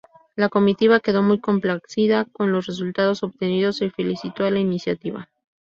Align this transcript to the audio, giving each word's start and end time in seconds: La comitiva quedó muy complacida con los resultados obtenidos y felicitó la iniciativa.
La 0.35 0.49
comitiva 0.49 0.99
quedó 0.99 1.21
muy 1.21 1.39
complacida 1.39 2.25
con 2.25 2.51
los 2.51 2.65
resultados 2.65 3.21
obtenidos 3.21 3.83
y 3.83 3.91
felicitó 3.91 4.49
la 4.49 4.57
iniciativa. 4.57 5.29